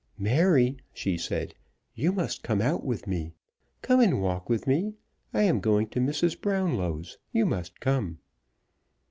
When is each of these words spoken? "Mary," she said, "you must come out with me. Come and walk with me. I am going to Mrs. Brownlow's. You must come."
"Mary," 0.17 0.77
she 0.95 1.15
said, 1.15 1.53
"you 1.93 2.11
must 2.11 2.41
come 2.41 2.59
out 2.59 2.83
with 2.83 3.05
me. 3.05 3.35
Come 3.83 3.99
and 3.99 4.19
walk 4.19 4.49
with 4.49 4.65
me. 4.65 4.95
I 5.31 5.43
am 5.43 5.59
going 5.59 5.89
to 5.89 5.99
Mrs. 5.99 6.41
Brownlow's. 6.41 7.19
You 7.31 7.45
must 7.45 7.79
come." 7.79 8.17